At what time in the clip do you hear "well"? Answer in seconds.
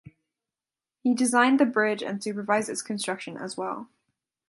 3.55-3.87